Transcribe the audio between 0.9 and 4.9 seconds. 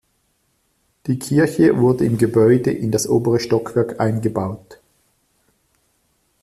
Die Kirche wurde im Gebäude in das obere Stockwerk eingebaut.